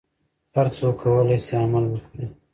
[0.55, 2.25] هر څوک کولای شي عمل وکړي.